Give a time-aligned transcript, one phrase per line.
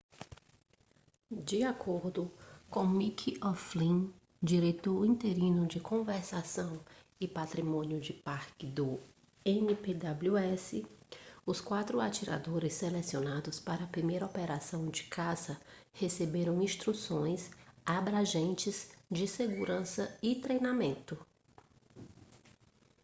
[1.47, 2.23] de acordo
[2.71, 4.09] com mick o'flynn
[4.41, 6.83] diretor interino de conservação
[7.19, 8.99] e patrimônio de parque do
[9.45, 10.83] npws
[11.45, 15.61] os quatro atiradores selecionados para a primeira operação de caça
[15.93, 17.51] receberam instruções
[17.85, 21.15] abrangentes de segurança e treinamento